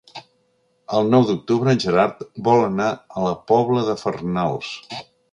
El 0.99 1.09
nou 1.15 1.25
d'octubre 1.31 1.75
en 1.75 1.81
Gerard 1.83 2.23
vol 2.47 2.63
anar 2.69 2.87
a 3.19 3.25
la 3.25 3.33
Pobla 3.51 3.83
de 3.91 3.95
Farnals. 4.05 4.71